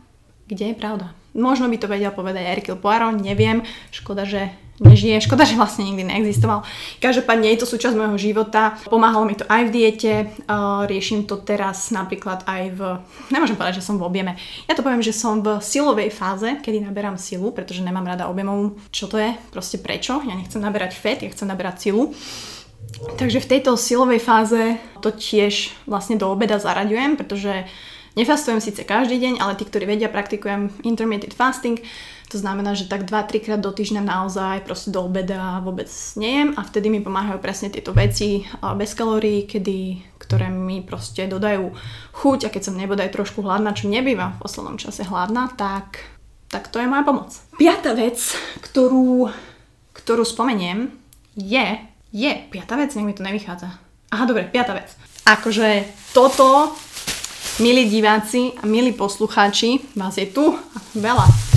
kde 0.49 0.73
je 0.73 0.75
pravda? 0.75 1.13
Možno 1.37 1.69
by 1.69 1.77
to 1.77 1.85
vedel 1.85 2.09
povedať 2.09 2.41
Erkil 2.41 2.81
Poirot, 2.81 3.21
neviem, 3.21 3.61
škoda, 3.93 4.25
že 4.25 4.49
nežije. 4.79 5.19
Škoda, 5.23 5.43
že 5.43 5.59
vlastne 5.59 5.83
nikdy 5.87 6.07
neexistoval. 6.07 6.63
Každopádne 7.03 7.51
je 7.51 7.59
to 7.59 7.67
súčasť 7.67 7.95
môjho 7.95 8.17
života. 8.19 8.79
Pomáhalo 8.87 9.27
mi 9.27 9.35
to 9.35 9.43
aj 9.47 9.67
v 9.67 9.73
diete. 9.75 10.13
Riešim 10.87 11.27
to 11.27 11.39
teraz 11.39 11.91
napríklad 11.91 12.47
aj 12.47 12.63
v... 12.73 12.79
Nemôžem 13.31 13.59
povedať, 13.59 13.83
že 13.83 13.87
som 13.87 13.99
v 13.99 14.07
objeme. 14.07 14.39
Ja 14.65 14.73
to 14.73 14.83
poviem, 14.83 15.03
že 15.03 15.11
som 15.11 15.43
v 15.43 15.59
silovej 15.59 16.11
fáze, 16.11 16.47
kedy 16.63 16.83
naberám 16.83 17.19
silu, 17.19 17.51
pretože 17.51 17.83
nemám 17.83 18.07
rada 18.07 18.31
objemov. 18.31 18.79
Čo 18.91 19.11
to 19.11 19.19
je? 19.19 19.35
Proste 19.51 19.79
prečo? 19.79 20.23
Ja 20.23 20.33
nechcem 20.33 20.63
naberať 20.63 20.95
fet, 20.95 21.23
ja 21.23 21.29
chcem 21.29 21.47
naberať 21.51 21.91
silu. 21.91 22.15
Takže 23.19 23.39
v 23.39 23.49
tejto 23.55 23.77
silovej 23.77 24.19
fáze 24.19 24.79
to 24.99 25.13
tiež 25.13 25.71
vlastne 25.85 26.19
do 26.19 26.27
obeda 26.27 26.57
zaraďujem, 26.57 27.15
pretože 27.15 27.69
nefastujem 28.17 28.59
síce 28.59 28.81
každý 28.83 29.21
deň, 29.21 29.33
ale 29.39 29.55
tí, 29.55 29.63
ktorí 29.63 29.85
vedia, 29.87 30.11
praktikujem 30.11 30.73
intermittent 30.83 31.31
fasting, 31.31 31.79
to 32.29 32.37
znamená, 32.37 32.77
že 32.77 32.85
tak 32.85 33.09
2-3 33.09 33.41
krát 33.41 33.59
do 33.59 33.73
týždňa 33.73 34.05
naozaj 34.05 34.61
proste 34.61 34.93
do 34.93 35.01
obeda 35.01 35.57
vôbec 35.65 35.89
nejem 36.13 36.53
a 36.53 36.61
vtedy 36.61 36.93
mi 36.93 37.01
pomáhajú 37.01 37.41
presne 37.41 37.73
tieto 37.73 37.89
veci 37.89 38.45
bez 38.77 38.93
kalórií, 38.93 39.49
kedy, 39.49 39.77
ktoré 40.21 40.53
mi 40.53 40.85
proste 40.85 41.25
dodajú 41.25 41.73
chuť 42.13 42.39
a 42.45 42.53
keď 42.53 42.61
som 42.69 42.77
nebodaj 42.77 43.09
trošku 43.09 43.41
hladná, 43.41 43.73
čo 43.73 43.89
nebývam 43.89 44.37
v 44.37 44.41
poslednom 44.45 44.77
čase 44.77 45.09
hladná, 45.09 45.49
tak, 45.57 46.05
tak 46.53 46.69
to 46.69 46.77
je 46.77 46.85
moja 46.85 47.01
pomoc. 47.01 47.33
Piatá 47.57 47.97
vec, 47.97 48.21
ktorú, 48.61 49.33
ktorú 49.97 50.21
spomeniem, 50.21 50.93
je, 51.33 51.81
je, 52.13 52.31
piatá 52.53 52.77
vec, 52.77 52.93
nech 52.93 53.09
mi 53.09 53.17
to 53.17 53.25
nevychádza. 53.25 53.73
Aha, 54.13 54.23
dobre, 54.29 54.45
piatá 54.45 54.77
vec. 54.77 54.93
Akože 55.25 55.89
toto, 56.13 56.77
milí 57.57 57.89
diváci 57.89 58.53
a 58.61 58.69
milí 58.69 58.93
poslucháči, 58.93 59.81
vás 59.97 60.13
je 60.21 60.29
tu 60.29 60.53
veľa 60.93 61.48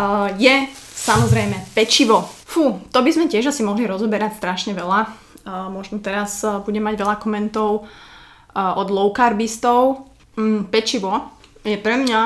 uh, 0.00 0.32
je 0.40 0.64
samozrejme 0.96 1.76
pečivo. 1.76 2.24
Fú, 2.48 2.80
to 2.90 2.98
by 3.04 3.10
sme 3.12 3.28
tiež 3.28 3.52
asi 3.52 3.60
mohli 3.60 3.84
rozoberať 3.84 4.40
strašne 4.40 4.72
veľa. 4.72 5.00
Uh, 5.44 5.68
možno 5.68 6.00
teraz 6.00 6.40
uh, 6.42 6.64
budem 6.64 6.82
mať 6.82 6.96
veľa 6.96 7.16
komentov 7.20 7.84
uh, 7.84 8.80
od 8.80 8.88
low 8.88 9.12
carbistov. 9.12 10.08
Mm, 10.40 10.72
pečivo 10.72 11.36
je 11.62 11.76
pre 11.76 12.00
mňa 12.00 12.20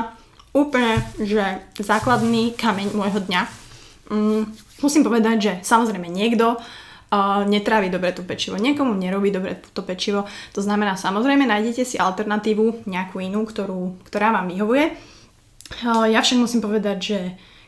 úplne, 0.55 1.03
že 1.19 1.43
základný 1.83 2.55
kameň 2.55 2.95
môjho 2.95 3.21
dňa. 3.27 3.43
Mm, 4.11 4.43
musím 4.81 5.03
povedať, 5.03 5.37
že 5.39 5.53
samozrejme 5.67 6.07
niekto 6.07 6.57
uh, 6.57 7.43
netrávi 7.47 7.91
dobre 7.91 8.15
to 8.15 8.23
pečivo. 8.23 8.59
Niekomu 8.59 8.95
nerobí 8.95 9.35
dobre 9.35 9.59
to 9.61 9.83
pečivo. 9.83 10.27
To 10.55 10.61
znamená, 10.63 10.95
samozrejme, 10.95 11.47
nájdete 11.47 11.83
si 11.83 11.97
alternatívu, 11.99 12.87
nejakú 12.87 13.19
inú, 13.19 13.43
ktorú, 13.47 13.99
ktorá 14.07 14.31
vám 14.31 14.51
vyhovuje. 14.51 14.95
Uh, 15.83 16.07
ja 16.07 16.23
však 16.23 16.39
musím 16.39 16.63
povedať, 16.63 16.99
že 17.03 17.19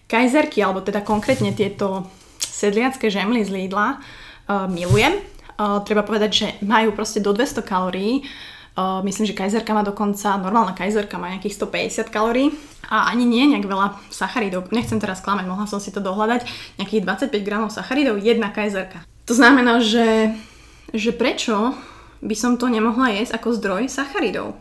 Kajzerky, 0.06 0.62
alebo 0.62 0.82
teda 0.82 1.02
konkrétne 1.02 1.50
tieto 1.50 2.06
sedliacké 2.38 3.10
žemly 3.10 3.42
z 3.42 3.50
Lidla 3.50 3.98
uh, 3.98 4.70
milujem. 4.70 5.18
Uh, 5.56 5.80
treba 5.82 6.06
povedať, 6.06 6.30
že 6.30 6.46
majú 6.62 6.94
proste 6.94 7.18
do 7.18 7.34
200 7.34 7.64
kalórií. 7.66 8.22
Uh, 8.76 9.00
myslím, 9.08 9.24
že 9.24 9.32
kajzerka 9.32 9.72
má 9.72 9.80
dokonca, 9.80 10.36
normálna 10.36 10.76
kajzerka 10.76 11.16
má 11.16 11.32
nejakých 11.32 11.56
150 11.64 12.12
kalórií 12.12 12.52
a 12.92 13.08
ani 13.08 13.24
nie 13.24 13.48
nejak 13.50 13.64
veľa 13.64 13.98
sacharidov. 14.12 14.68
Nechcem 14.68 15.00
teraz 15.00 15.24
klamať, 15.24 15.48
mohla 15.48 15.64
som 15.64 15.80
si 15.80 15.88
to 15.90 15.98
dohľadať. 15.98 16.44
Nejakých 16.76 17.02
25 17.32 17.40
gramov 17.40 17.70
sacharidov, 17.72 18.20
jedna 18.20 18.52
kajzerka. 18.52 19.02
To 19.26 19.34
znamená, 19.34 19.80
že, 19.80 20.36
že 20.92 21.10
prečo 21.10 21.74
by 22.20 22.36
som 22.36 22.60
to 22.60 22.68
nemohla 22.68 23.16
jesť 23.16 23.40
ako 23.40 23.48
zdroj 23.58 23.82
sacharidov? 23.88 24.54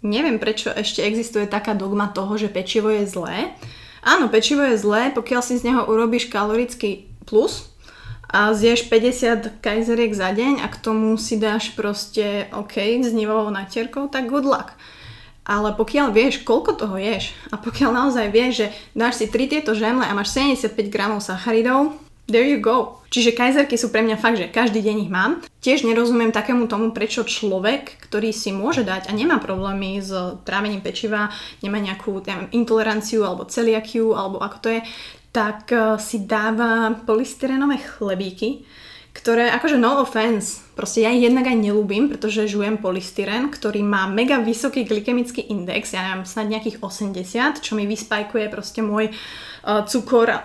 Neviem, 0.00 0.40
prečo 0.40 0.72
ešte 0.72 1.04
existuje 1.04 1.44
taká 1.44 1.76
dogma 1.76 2.08
toho, 2.08 2.40
že 2.40 2.48
pečivo 2.48 2.88
je 2.88 3.04
zlé. 3.04 3.52
Áno, 4.00 4.32
pečivo 4.32 4.64
je 4.64 4.80
zlé, 4.80 5.12
pokiaľ 5.12 5.42
si 5.44 5.60
z 5.60 5.68
neho 5.68 5.84
urobíš 5.84 6.32
kalorický 6.32 7.12
plus 7.28 7.68
a 8.30 8.54
zješ 8.54 8.88
50 8.88 9.60
kajzeriek 9.60 10.14
za 10.14 10.30
deň 10.32 10.62
a 10.62 10.66
k 10.70 10.76
tomu 10.80 11.18
si 11.18 11.36
dáš 11.36 11.74
proste 11.74 12.48
OK 12.54 12.78
s 12.80 13.12
nivovou 13.12 13.50
natierkou, 13.50 14.08
tak 14.08 14.30
good 14.30 14.46
luck. 14.46 14.72
Ale 15.44 15.74
pokiaľ 15.74 16.14
vieš, 16.14 16.46
koľko 16.46 16.78
toho 16.78 16.96
ješ 16.96 17.34
a 17.50 17.58
pokiaľ 17.58 17.90
naozaj 17.90 18.26
vieš, 18.30 18.52
že 18.64 18.66
dáš 18.94 19.20
si 19.20 19.26
3 19.26 19.50
tieto 19.50 19.74
žemle 19.74 20.06
a 20.06 20.14
máš 20.14 20.32
75 20.32 20.88
gramov 20.88 21.20
sacharidov, 21.26 21.98
there 22.30 22.46
you 22.46 22.62
go. 22.62 23.02
Čiže 23.10 23.34
kajzerky 23.34 23.74
sú 23.74 23.90
pre 23.90 24.06
mňa 24.06 24.16
fakt, 24.22 24.38
že 24.38 24.46
každý 24.46 24.86
deň 24.86 24.96
ich 25.02 25.10
mám. 25.10 25.42
Tiež 25.58 25.82
nerozumiem 25.82 26.30
takému 26.30 26.70
tomu, 26.70 26.94
prečo 26.94 27.26
človek, 27.26 27.98
ktorý 28.06 28.30
si 28.30 28.54
môže 28.54 28.86
dať 28.86 29.10
a 29.10 29.12
nemá 29.12 29.42
problémy 29.42 29.98
s 29.98 30.14
trávením 30.46 30.78
pečiva, 30.78 31.34
nemá 31.58 31.82
nejakú 31.82 32.22
neviem, 32.22 32.46
intoleranciu 32.54 33.26
alebo 33.26 33.50
celiakiu 33.50 34.14
alebo 34.14 34.38
ako 34.38 34.56
to 34.62 34.68
je, 34.78 34.80
tak 35.34 35.70
uh, 35.74 35.98
si 35.98 36.22
dáva 36.22 36.94
polystyrenové 37.02 37.82
chlebíky, 37.82 38.62
ktoré, 39.10 39.50
akože 39.50 39.74
no 39.74 39.98
offense, 39.98 40.62
proste 40.78 41.02
ja 41.02 41.10
ich 41.10 41.26
jednak 41.26 41.50
aj 41.50 41.58
nelúbim, 41.58 42.06
pretože 42.06 42.46
žujem 42.46 42.78
polystyren, 42.78 43.50
ktorý 43.50 43.82
má 43.82 44.06
mega 44.06 44.38
vysoký 44.38 44.86
glykemický 44.86 45.50
index, 45.50 45.98
ja 45.98 46.06
neviem, 46.06 46.22
snad 46.22 46.46
nejakých 46.46 46.78
80, 46.78 47.58
čo 47.58 47.74
mi 47.74 47.90
vyspajkuje 47.90 48.46
proste 48.46 48.86
môj 48.86 49.10
cukor 49.64 50.28
uh, 50.30 50.40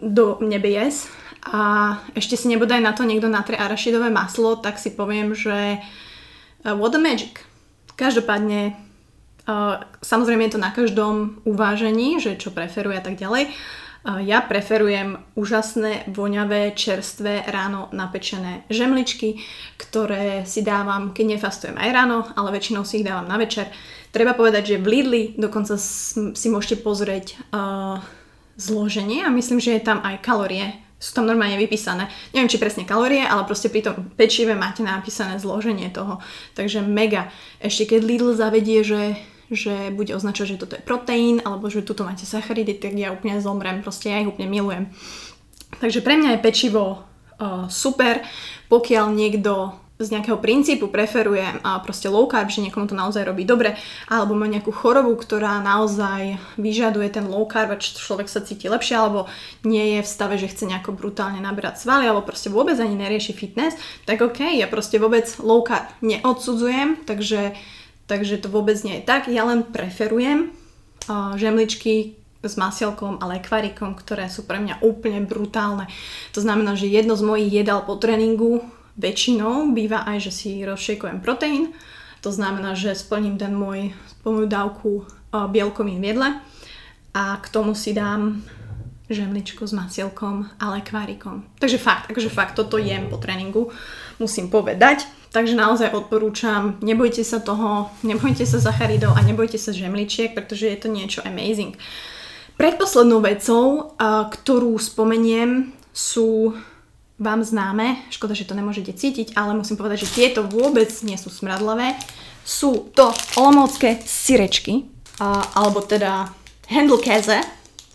do 0.00 0.38
nebies 0.40 1.08
a 1.44 1.96
ešte 2.16 2.40
si 2.40 2.48
nebodaj 2.48 2.80
na 2.80 2.96
to 2.96 3.04
niekto 3.04 3.28
natre 3.28 3.56
arašidové 3.56 4.08
maslo, 4.08 4.56
tak 4.56 4.80
si 4.80 4.92
poviem, 4.92 5.36
že 5.36 5.78
uh, 5.78 6.74
what 6.76 6.92
the 6.92 7.00
magic. 7.00 7.44
Každopádne, 7.94 8.74
samozrejme 10.02 10.50
je 10.50 10.58
to 10.58 10.58
na 10.58 10.74
každom 10.74 11.38
uvážení, 11.46 12.18
že 12.18 12.34
čo 12.34 12.50
preferuje 12.50 12.98
a 12.98 13.04
tak 13.06 13.14
ďalej. 13.14 13.54
Ja 14.04 14.44
preferujem 14.44 15.16
úžasné, 15.32 16.04
voňavé, 16.12 16.76
čerstvé, 16.76 17.48
ráno 17.48 17.88
napečené 17.88 18.68
žemličky, 18.68 19.40
ktoré 19.80 20.44
si 20.44 20.60
dávam, 20.60 21.16
keď 21.16 21.40
nefastujem 21.40 21.76
aj 21.80 21.88
ráno, 21.88 22.28
ale 22.36 22.52
väčšinou 22.52 22.84
si 22.84 23.00
ich 23.00 23.08
dávam 23.08 23.24
na 23.24 23.40
večer. 23.40 23.72
Treba 24.12 24.36
povedať, 24.36 24.76
že 24.76 24.80
v 24.84 24.86
Lidli 24.92 25.22
dokonca 25.40 25.80
si 25.80 26.46
môžete 26.52 26.84
pozrieť 26.84 27.40
uh, 27.56 27.96
zloženie 28.60 29.24
a 29.24 29.32
myslím, 29.32 29.56
že 29.56 29.80
je 29.80 29.88
tam 29.88 30.04
aj 30.04 30.20
kalorie 30.20 30.84
sú 31.04 31.20
tam 31.20 31.28
normálne 31.28 31.60
vypísané. 31.60 32.08
Neviem, 32.32 32.48
či 32.48 32.56
presne 32.56 32.88
kalórie, 32.88 33.20
ale 33.20 33.44
proste 33.44 33.68
pri 33.68 33.84
tom 33.84 34.08
pečive 34.16 34.56
máte 34.56 34.80
napísané 34.80 35.36
zloženie 35.36 35.92
toho. 35.92 36.24
Takže 36.56 36.80
mega. 36.80 37.28
Ešte 37.60 37.92
keď 37.92 38.00
Lidl 38.00 38.32
zavedie, 38.32 38.80
že 38.80 39.20
že 39.54 39.94
bude 39.94 40.12
označovať, 40.12 40.48
že 40.54 40.60
toto 40.60 40.74
je 40.76 40.82
proteín, 40.84 41.40
alebo 41.42 41.70
že 41.70 41.86
tuto 41.86 42.02
máte 42.02 42.26
sacharidy, 42.26 42.76
tak 42.76 42.98
ja 42.98 43.14
úplne 43.14 43.38
zomrem, 43.38 43.80
proste 43.80 44.10
ja 44.10 44.20
ich 44.20 44.30
úplne 44.30 44.50
milujem. 44.50 44.90
Takže 45.78 46.02
pre 46.02 46.18
mňa 46.18 46.38
je 46.38 46.44
pečivo 46.44 46.84
uh, 47.38 47.66
super, 47.66 48.22
pokiaľ 48.68 49.10
niekto 49.14 49.84
z 49.94 50.10
nejakého 50.10 50.42
princípu 50.42 50.90
preferuje 50.90 51.46
a 51.62 51.78
proste 51.78 52.10
low 52.10 52.26
carb, 52.26 52.50
že 52.50 52.58
niekomu 52.58 52.90
to 52.90 52.98
naozaj 52.98 53.22
robí 53.22 53.46
dobre, 53.46 53.78
alebo 54.10 54.34
má 54.34 54.50
nejakú 54.50 54.74
chorobu, 54.74 55.14
ktorá 55.14 55.62
naozaj 55.62 56.34
vyžaduje 56.58 57.14
ten 57.14 57.30
low 57.30 57.46
carb 57.46 57.70
a 57.70 57.78
človek 57.78 58.26
sa 58.26 58.42
cíti 58.42 58.66
lepšie, 58.66 58.98
alebo 58.98 59.30
nie 59.62 59.94
je 59.94 60.00
v 60.02 60.10
stave, 60.10 60.34
že 60.34 60.50
chce 60.50 60.66
nejako 60.66 60.98
brutálne 60.98 61.38
naberať 61.38 61.86
svaly, 61.86 62.10
alebo 62.10 62.26
proste 62.26 62.50
vôbec 62.50 62.74
ani 62.82 62.98
nerieši 62.98 63.38
fitness, 63.38 63.78
tak 64.02 64.18
ok, 64.18 64.58
ja 64.58 64.66
proste 64.66 64.98
vôbec 64.98 65.30
low 65.38 65.62
carb 65.62 65.86
neodsudzujem, 66.02 67.06
takže, 67.06 67.54
takže 68.10 68.40
to 68.40 68.52
vôbec 68.52 68.76
nie 68.84 69.00
je 69.00 69.06
tak, 69.06 69.26
ja 69.28 69.44
len 69.48 69.64
preferujem 69.64 70.52
uh, 71.08 71.34
žemličky, 71.40 72.20
s 72.44 72.60
masielkom 72.60 73.16
a 73.24 73.28
lekvarikom, 73.36 73.96
ktoré 73.96 74.28
sú 74.28 74.44
pre 74.44 74.60
mňa 74.60 74.84
úplne 74.84 75.24
brutálne. 75.24 75.88
To 76.36 76.44
znamená, 76.44 76.76
že 76.76 76.92
jedno 76.92 77.16
z 77.16 77.24
mojich 77.24 77.50
jedal 77.64 77.88
po 77.88 77.96
tréningu 77.96 78.60
väčšinou 79.00 79.72
býva 79.72 80.04
aj, 80.04 80.28
že 80.28 80.32
si 80.32 80.50
rozšejkujem 80.62 81.24
proteín, 81.24 81.72
to 82.20 82.30
znamená, 82.30 82.76
že 82.76 82.92
splním 82.96 83.36
ten 83.36 83.52
môj 83.52 83.96
moju 84.24 84.46
dávku 84.48 85.08
bielkovín 85.32 86.00
v 86.00 86.14
jedle 86.14 86.28
a 87.12 87.36
k 87.40 87.46
tomu 87.52 87.76
si 87.76 87.92
dám 87.92 88.40
žemličku 89.12 89.60
s 89.68 89.76
masielkom 89.76 90.48
a 90.56 90.64
lekvárikom. 90.80 91.44
Takže 91.60 91.76
fakt, 91.76 92.08
akože 92.08 92.32
fakt, 92.32 92.56
toto 92.56 92.80
jem 92.80 93.12
po 93.12 93.20
tréningu, 93.20 93.68
musím 94.16 94.48
povedať. 94.48 95.04
Takže 95.34 95.58
naozaj 95.58 95.90
odporúčam, 95.90 96.78
nebojte 96.78 97.26
sa 97.26 97.42
toho, 97.42 97.90
nebojte 98.06 98.46
sa 98.46 98.62
zacharidov 98.62 99.18
a 99.18 99.20
nebojte 99.26 99.58
sa 99.58 99.74
žemličiek, 99.74 100.30
pretože 100.30 100.70
je 100.70 100.78
to 100.78 100.86
niečo 100.86 101.26
amazing. 101.26 101.74
Predposlednou 102.54 103.18
vecou, 103.18 103.98
ktorú 104.30 104.78
spomeniem, 104.78 105.74
sú 105.90 106.54
vám 107.18 107.42
známe, 107.42 108.06
škoda, 108.14 108.34
že 108.34 108.46
to 108.46 108.58
nemôžete 108.58 108.94
cítiť, 108.94 109.34
ale 109.34 109.58
musím 109.58 109.74
povedať, 109.74 110.06
že 110.06 110.14
tieto 110.14 110.46
vôbec 110.46 110.90
nie 111.02 111.18
sú 111.18 111.30
smradlavé. 111.30 111.98
Sú 112.46 112.90
to 112.94 113.10
olomoucké 113.34 114.02
syrečky, 114.06 114.86
a, 115.18 115.54
alebo 115.54 115.82
teda 115.82 116.30
Handelkäse, 116.70 117.42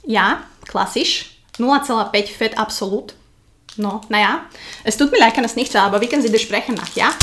ja, 0.08 0.48
klasisch, 0.64 1.36
0,5 1.60 2.12
Fett 2.32 2.56
absolut. 2.56 3.19
No, 3.80 4.04
naja. 4.12 4.52
Es 4.84 5.00
tut 5.00 5.12
mir 5.12 5.20
leid, 5.20 5.34
kann 5.34 5.48
es 5.48 5.56
nicht, 5.56 5.74
aber 5.76 6.02
wie 6.02 6.08
können 6.08 6.22
Sie 6.22 6.32
das 6.32 6.44
sprechen 6.44 6.76
nach, 6.76 6.92
ja? 6.96 7.16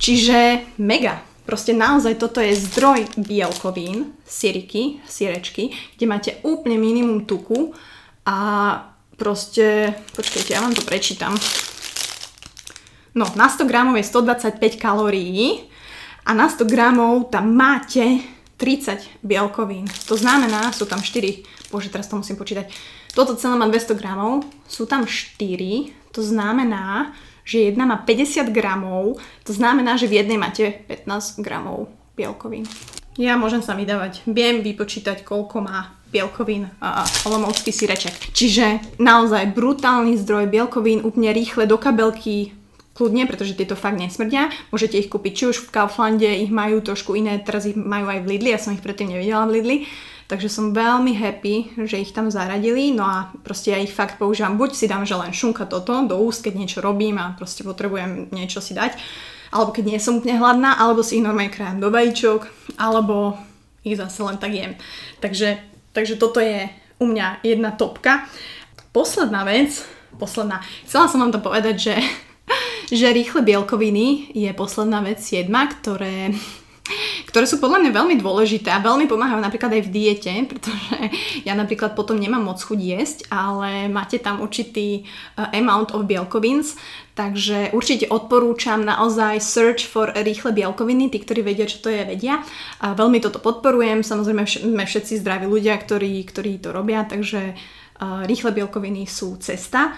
Čiže 0.00 0.64
mega. 0.80 1.20
Proste 1.44 1.76
naozaj 1.76 2.16
toto 2.16 2.40
je 2.40 2.56
zdroj 2.56 3.20
bielkovín, 3.20 4.16
syriky, 4.24 5.04
syrečky, 5.04 5.68
kde 5.96 6.04
máte 6.08 6.30
úplne 6.40 6.80
minimum 6.80 7.28
tuku 7.28 7.74
a 8.24 8.36
proste, 9.20 9.92
počkajte, 10.16 10.56
ja 10.56 10.64
vám 10.64 10.72
to 10.72 10.86
prečítam. 10.88 11.36
No, 13.12 13.28
na 13.36 13.50
100 13.50 13.68
gramov 13.68 13.98
je 14.00 14.06
125 14.08 14.80
kalórií 14.80 15.68
a 16.24 16.32
na 16.32 16.48
100 16.48 16.64
gramov 16.64 17.28
tam 17.28 17.52
máte 17.52 18.24
30 18.60 19.24
bielkovín. 19.24 19.88
To 20.04 20.20
znamená, 20.20 20.68
sú 20.76 20.84
tam 20.84 21.00
4, 21.00 21.72
bože, 21.72 21.88
teraz 21.88 22.12
to 22.12 22.20
musím 22.20 22.36
počítať. 22.36 22.68
Toto 23.16 23.32
celé 23.40 23.56
má 23.56 23.64
200 23.64 23.96
gramov, 23.96 24.44
sú 24.68 24.84
tam 24.84 25.08
4, 25.08 25.40
to 26.12 26.20
znamená, 26.20 27.16
že 27.48 27.72
jedna 27.72 27.88
má 27.88 27.96
50 27.96 28.52
gramov, 28.52 29.16
to 29.48 29.56
znamená, 29.56 29.96
že 29.96 30.06
v 30.06 30.20
jednej 30.20 30.36
máte 30.36 30.84
15 30.86 31.40
gramov 31.40 31.88
bielkovín. 32.14 32.68
Ja 33.18 33.40
môžem 33.40 33.64
sa 33.64 33.74
vydávať. 33.74 34.22
Viem 34.28 34.62
vypočítať, 34.62 35.24
koľko 35.24 35.64
má 35.64 35.96
bielkovín 36.10 36.70
a 36.82 37.06
olomovský 37.26 37.70
syreček. 37.70 38.34
Čiže 38.34 38.98
naozaj 38.98 39.54
brutálny 39.54 40.18
zdroj 40.18 40.50
bielkovín, 40.50 41.02
úplne 41.06 41.30
rýchle 41.30 41.66
do 41.66 41.78
kabelky, 41.78 42.54
kľudne, 43.00 43.24
pretože 43.24 43.56
tieto 43.56 43.80
fakt 43.80 43.96
nesmrdia. 43.96 44.52
Môžete 44.68 45.00
ich 45.00 45.08
kúpiť 45.08 45.32
či 45.32 45.44
už 45.48 45.56
v 45.64 45.72
Kauflande, 45.72 46.28
ich 46.28 46.52
majú 46.52 46.84
trošku 46.84 47.16
iné, 47.16 47.40
teraz 47.40 47.64
ich 47.64 47.72
majú 47.72 48.12
aj 48.12 48.20
v 48.20 48.36
Lidli, 48.36 48.52
ja 48.52 48.60
som 48.60 48.76
ich 48.76 48.84
predtým 48.84 49.08
nevidela 49.08 49.48
v 49.48 49.56
Lidli. 49.56 49.76
Takže 50.28 50.46
som 50.46 50.70
veľmi 50.70 51.16
happy, 51.16 51.82
že 51.90 51.98
ich 51.98 52.14
tam 52.14 52.30
zaradili, 52.30 52.94
no 52.94 53.02
a 53.02 53.34
proste 53.42 53.74
ja 53.74 53.82
ich 53.82 53.90
fakt 53.90 54.14
používam, 54.20 54.54
buď 54.60 54.70
si 54.78 54.86
dám, 54.86 55.02
že 55.02 55.18
len 55.18 55.34
šunka 55.34 55.66
toto 55.66 56.06
do 56.06 56.22
úst, 56.22 56.46
keď 56.46 56.54
niečo 56.54 56.78
robím 56.78 57.18
a 57.18 57.34
proste 57.34 57.66
potrebujem 57.66 58.30
niečo 58.30 58.62
si 58.62 58.76
dať, 58.76 58.94
alebo 59.50 59.74
keď 59.74 59.84
nie 59.90 59.98
som 59.98 60.22
úplne 60.22 60.38
hladná, 60.38 60.78
alebo 60.78 61.02
si 61.02 61.18
ich 61.18 61.26
normálne 61.26 61.50
krájam 61.50 61.82
do 61.82 61.90
vajíčok, 61.90 62.46
alebo 62.78 63.34
ich 63.82 63.98
zase 63.98 64.22
len 64.22 64.38
tak 64.38 64.54
jem. 64.54 64.78
Takže, 65.18 65.58
takže 65.90 66.14
toto 66.14 66.38
je 66.38 66.70
u 67.02 67.10
mňa 67.10 67.42
jedna 67.42 67.74
topka. 67.74 68.30
Posledná 68.94 69.42
vec, 69.42 69.82
posledná, 70.14 70.62
chcela 70.86 71.10
som 71.10 71.26
vám 71.26 71.34
to 71.34 71.42
povedať, 71.42 71.74
že 71.90 71.94
že 72.90 73.14
rýchle 73.14 73.46
bielkoviny 73.46 74.34
je 74.34 74.50
posledná 74.52 75.00
vec 75.00 75.22
siedma, 75.22 75.70
ktoré 75.70 76.34
ktoré 77.30 77.46
sú 77.46 77.62
podľa 77.62 77.86
mňa 77.86 77.92
veľmi 77.94 78.16
dôležité 78.18 78.74
a 78.74 78.82
veľmi 78.82 79.06
pomáhajú 79.06 79.38
napríklad 79.38 79.78
aj 79.78 79.82
v 79.86 79.92
diete, 79.94 80.32
pretože 80.50 80.96
ja 81.46 81.54
napríklad 81.54 81.94
potom 81.94 82.18
nemám 82.18 82.42
moc 82.42 82.58
chuť 82.58 82.80
jesť, 82.80 83.18
ale 83.30 83.86
máte 83.86 84.18
tam 84.18 84.42
určitý 84.42 85.06
uh, 85.38 85.50
amount 85.54 85.94
of 85.94 86.10
bielkovins, 86.10 86.74
takže 87.14 87.70
určite 87.76 88.10
odporúčam 88.10 88.82
naozaj 88.82 89.38
search 89.38 89.86
for 89.86 90.10
rýchle 90.10 90.50
bielkoviny, 90.50 91.12
tí, 91.12 91.22
ktorí 91.22 91.46
vedia, 91.46 91.70
čo 91.70 91.78
to 91.78 91.88
je, 91.92 92.02
vedia. 92.02 92.42
A 92.82 92.96
veľmi 92.98 93.22
toto 93.22 93.38
podporujem, 93.38 94.02
samozrejme 94.02 94.42
sme 94.46 94.84
všetci 94.84 95.22
zdraví 95.22 95.46
ľudia, 95.46 95.78
ktorí, 95.78 96.26
ktorí 96.26 96.58
to 96.58 96.74
robia, 96.74 97.06
takže 97.06 97.54
uh, 97.54 98.26
rýchle 98.26 98.50
bielkoviny 98.50 99.06
sú 99.06 99.38
cesta. 99.38 99.94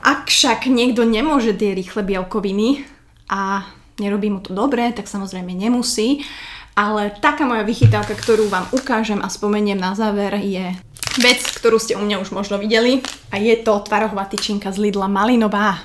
Ak 0.00 0.26
však 0.30 0.66
niekto 0.66 1.04
nemôže 1.06 1.54
tie 1.54 1.76
rýchle 1.76 2.02
bielkoviny 2.02 2.86
a 3.30 3.68
nerobí 3.98 4.30
mu 4.30 4.42
to 4.42 4.50
dobre, 4.56 4.90
tak 4.90 5.06
samozrejme 5.06 5.54
nemusí. 5.54 6.26
Ale 6.74 7.14
taká 7.22 7.46
moja 7.46 7.62
vychytávka, 7.62 8.18
ktorú 8.18 8.50
vám 8.50 8.66
ukážem 8.74 9.22
a 9.22 9.30
spomeniem 9.30 9.78
na 9.78 9.94
záver 9.94 10.34
je 10.42 10.74
vec, 11.22 11.38
ktorú 11.38 11.78
ste 11.78 11.94
u 11.94 12.02
mňa 12.02 12.18
už 12.18 12.34
možno 12.34 12.58
videli 12.58 12.98
a 13.30 13.38
je 13.38 13.54
to 13.62 13.78
tvarohová 13.86 14.26
tyčinka 14.26 14.74
z 14.74 14.90
Lidla 14.90 15.06
Malinová. 15.06 15.78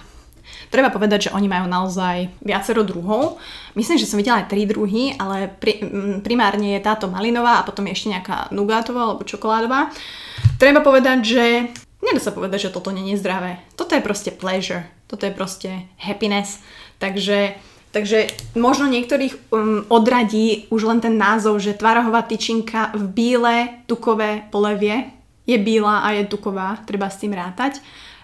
Treba 0.69 0.93
povedať, 0.93 1.29
že 1.29 1.33
oni 1.33 1.49
majú 1.49 1.65
naozaj 1.65 2.29
viacero 2.45 2.85
druhov. 2.85 3.41
Myslím, 3.73 3.97
že 3.97 4.05
som 4.05 4.21
videla 4.21 4.41
aj 4.41 4.53
tri 4.53 4.69
druhy, 4.69 5.17
ale 5.17 5.49
pri, 5.49 5.81
primárne 6.21 6.77
je 6.77 6.85
táto 6.85 7.09
malinová 7.09 7.61
a 7.61 7.65
potom 7.65 7.89
je 7.89 7.97
ešte 7.97 8.13
nejaká 8.13 8.53
nugátová 8.53 9.09
alebo 9.09 9.25
čokoládová. 9.25 9.89
Treba 10.61 10.85
povedať, 10.85 11.17
že 11.25 11.45
Nedá 12.09 12.25
sa 12.25 12.33
povedať, 12.33 12.65
že 12.65 12.73
toto 12.73 12.89
je 12.89 13.13
zdravé. 13.21 13.61
Toto 13.77 13.93
je 13.93 14.01
proste 14.01 14.33
pleasure. 14.33 14.89
Toto 15.05 15.29
je 15.29 15.33
proste 15.33 15.85
happiness. 16.01 16.57
Takže, 16.97 17.53
takže 17.93 18.33
možno 18.57 18.89
niektorých 18.89 19.53
um, 19.53 19.85
odradí 19.93 20.65
už 20.73 20.89
len 20.89 20.99
ten 21.05 21.21
názov, 21.21 21.61
že 21.61 21.77
tvárahová 21.77 22.25
tyčinka 22.25 22.89
v 22.97 23.05
bíle 23.13 23.55
tukové 23.85 24.49
polevie 24.49 25.13
je 25.45 25.57
bíla 25.57 26.01
a 26.01 26.17
je 26.17 26.25
tuková, 26.25 26.81
treba 26.85 27.13
s 27.13 27.21
tým 27.21 27.37
rátať. 27.37 27.77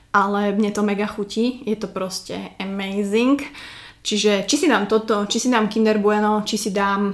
Ale 0.09 0.49
mne 0.57 0.73
to 0.73 0.81
mega 0.81 1.05
chutí, 1.05 1.61
je 1.69 1.77
to 1.77 1.85
proste 1.85 2.33
amazing. 2.57 3.41
Čiže 4.01 4.49
či 4.49 4.55
si 4.57 4.65
dám 4.65 4.89
toto, 4.89 5.29
či 5.29 5.37
si 5.37 5.49
dám 5.49 5.69
Kinder 5.69 6.01
Bueno, 6.01 6.41
či 6.41 6.57
si 6.57 6.73
dám, 6.73 7.13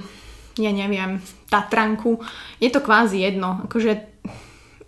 ja 0.56 0.72
neviem, 0.72 1.20
Tatranku, 1.52 2.20
je 2.60 2.72
to 2.72 2.80
kvázi 2.80 3.28
jedno. 3.28 3.60
Akože 3.68 3.92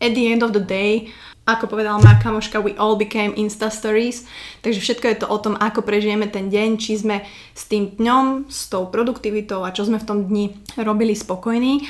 at 0.01 0.12
the 0.12 0.33
end 0.33 0.44
of 0.44 0.53
the 0.53 0.61
day 0.61 1.12
ako 1.45 1.69
povedala 1.69 2.01
moja 2.01 2.17
kamoška, 2.25 2.65
we 2.65 2.73
all 2.81 2.97
became 2.97 3.37
Insta 3.37 3.69
Stories, 3.69 4.25
takže 4.65 4.81
všetko 4.81 5.07
je 5.13 5.17
to 5.21 5.27
o 5.29 5.39
tom, 5.39 5.61
ako 5.61 5.85
prežijeme 5.85 6.25
ten 6.33 6.49
deň, 6.49 6.81
či 6.81 6.97
sme 6.97 7.21
s 7.53 7.69
tým 7.69 8.01
dňom, 8.01 8.49
s 8.49 8.73
tou 8.73 8.89
produktivitou 8.89 9.61
a 9.61 9.73
čo 9.73 9.85
sme 9.85 10.01
v 10.01 10.09
tom 10.09 10.19
dni 10.25 10.57
robili 10.81 11.13
spokojní. 11.13 11.85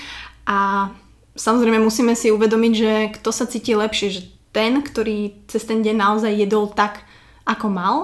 A 0.50 0.90
samozrejme 1.38 1.78
musíme 1.78 2.18
si 2.18 2.34
uvedomiť, 2.34 2.72
že 2.74 2.92
kto 3.14 3.30
sa 3.30 3.46
cíti 3.46 3.78
lepšie, 3.78 4.08
že 4.10 4.22
ten, 4.50 4.82
ktorý 4.82 5.46
cez 5.46 5.62
ten 5.66 5.82
deň 5.82 5.96
naozaj 5.98 6.34
jedol 6.34 6.70
tak, 6.70 7.06
ako 7.46 7.66
mal, 7.70 7.96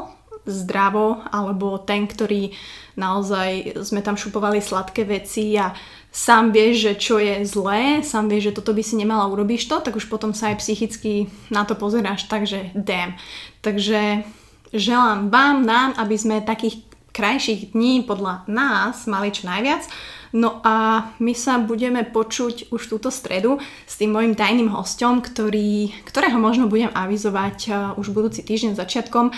zdravo, 0.51 1.23
alebo 1.31 1.79
ten, 1.81 2.05
ktorý 2.05 2.53
naozaj 2.99 3.81
sme 3.87 4.05
tam 4.05 4.19
šupovali 4.19 4.61
sladké 4.61 5.07
veci 5.07 5.57
a 5.57 5.73
sám 6.11 6.51
vieš, 6.51 6.91
že 6.91 6.93
čo 6.99 7.17
je 7.23 7.47
zlé, 7.47 8.03
sám 8.03 8.27
vieš, 8.29 8.51
že 8.51 8.57
toto 8.61 8.75
by 8.75 8.83
si 8.83 8.99
nemala, 8.99 9.31
urobiť 9.31 9.71
to, 9.71 9.77
tak 9.81 9.95
už 9.97 10.11
potom 10.11 10.35
sa 10.35 10.51
aj 10.53 10.61
psychicky 10.61 11.31
na 11.49 11.63
to 11.63 11.79
pozeráš, 11.79 12.27
takže 12.27 12.75
damn. 12.75 13.15
Takže 13.63 14.27
želám 14.75 15.31
vám, 15.31 15.63
nám, 15.63 15.91
aby 15.97 16.17
sme 16.19 16.43
takých 16.43 16.83
krajších 17.11 17.75
dní 17.75 18.07
podľa 18.07 18.47
nás 18.47 19.07
mali 19.11 19.35
čo 19.35 19.51
najviac. 19.51 19.87
No 20.31 20.63
a 20.63 21.11
my 21.19 21.35
sa 21.35 21.59
budeme 21.59 22.07
počuť 22.07 22.71
už 22.71 22.83
túto 22.87 23.11
stredu 23.11 23.59
s 23.83 23.99
tým 23.99 24.15
mojim 24.15 24.39
tajným 24.39 24.71
hostom, 24.71 25.19
ktorý, 25.19 25.91
ktorého 26.07 26.39
možno 26.39 26.71
budem 26.71 26.95
avizovať 26.95 27.59
uh, 27.67 27.75
už 27.99 28.15
budúci 28.15 28.47
týždeň 28.47 28.79
začiatkom 28.79 29.35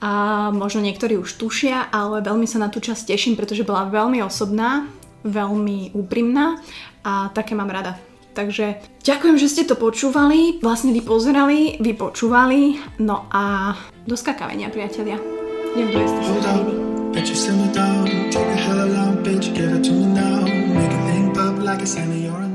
a 0.00 0.48
možno 0.50 0.80
niektorí 0.80 1.20
už 1.20 1.36
tušia, 1.36 1.92
ale 1.92 2.24
veľmi 2.24 2.48
sa 2.48 2.56
na 2.56 2.72
tú 2.72 2.80
časť 2.80 3.12
teším, 3.12 3.36
pretože 3.36 3.68
bola 3.68 3.88
veľmi 3.92 4.24
osobná, 4.24 4.88
veľmi 5.24 5.92
úprimná 5.92 6.56
a 7.04 7.28
také 7.36 7.52
mám 7.52 7.68
rada. 7.68 8.00
Takže 8.32 8.80
ďakujem, 9.04 9.36
že 9.36 9.50
ste 9.50 9.62
to 9.68 9.76
počúvali, 9.76 10.62
vlastne 10.64 10.94
vy 10.94 11.02
pozerali, 11.04 11.76
vy 11.82 11.92
počúvali, 11.98 12.80
no 13.02 13.28
a 13.28 13.74
do 14.06 14.16
skakavenia, 14.16 14.72
priatelia. 14.72 15.20
Idem 15.76 15.88
do 15.92 15.98
jeste 16.00 16.20
sa 16.24 16.54
Bitch, 17.10 17.26
you 17.26 17.34
simmer 17.34 17.72
down, 17.74 18.06
take 18.30 18.46
a 18.46 18.54
hell 18.54 18.78
of 18.78 18.90
long 18.94 19.18
bitch, 19.26 19.50
give 19.50 19.74
it 19.74 19.82
to 19.82 19.92
me 19.92 20.06
now. 20.06 20.46
Make 20.46 20.94
a 20.94 21.00
thing 21.10 21.34
pop 21.34 21.58
like 21.58 21.82
it's 21.82 21.98
in 21.98 22.22
your 22.22 22.49